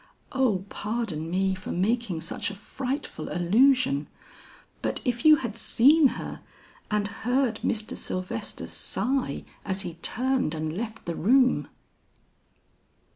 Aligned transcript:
O 0.31 0.65
pardon 0.67 1.29
me 1.29 1.53
for 1.53 1.71
making 1.71 2.21
such 2.21 2.49
a 2.49 2.55
frightful 2.55 3.31
allusion. 3.31 4.07
But 4.81 4.99
if 5.05 5.25
you 5.25 5.35
had 5.35 5.55
seen 5.55 6.07
her 6.17 6.41
and 6.89 7.07
heard 7.07 7.59
Mr. 7.63 7.95
Sylvester's 7.95 8.71
sigh 8.73 9.43
as 9.63 9.81
he 9.81 9.93
turned 10.01 10.55
and 10.55 10.75
left 10.75 11.05
the 11.05 11.13
room!" 11.13 11.67